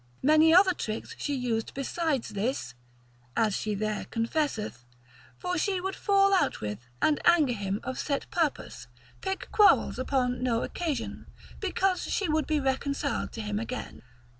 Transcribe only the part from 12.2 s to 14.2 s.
would be reconciled to him again.